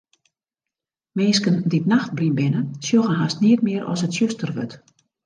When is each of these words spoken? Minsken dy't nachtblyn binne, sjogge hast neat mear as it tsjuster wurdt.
Minsken 1.17 1.57
dy't 1.69 1.89
nachtblyn 1.91 2.37
binne, 2.39 2.61
sjogge 2.85 3.13
hast 3.19 3.37
neat 3.43 3.61
mear 3.67 3.83
as 3.93 4.03
it 4.05 4.11
tsjuster 4.13 4.51
wurdt. 4.55 4.73